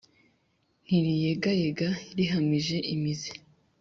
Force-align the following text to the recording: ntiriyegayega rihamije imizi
ntiriyegayega 0.85 1.87
rihamije 2.17 2.77
imizi 2.93 3.31